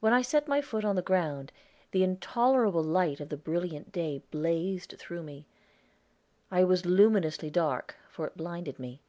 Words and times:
When 0.00 0.12
I 0.12 0.20
set 0.22 0.48
my 0.48 0.60
foot 0.60 0.84
on 0.84 0.96
the 0.96 1.00
ground, 1.00 1.52
the 1.92 2.02
intolerable 2.02 2.82
light 2.82 3.20
of 3.20 3.28
the 3.28 3.36
brilliant 3.36 3.92
day 3.92 4.20
blazed 4.32 4.96
through 4.98 5.22
me; 5.22 5.46
I 6.50 6.64
was 6.64 6.84
luminously 6.84 7.50
dark, 7.50 7.94
for 8.10 8.26
it 8.26 8.36
blinded 8.36 8.80
me. 8.80 9.00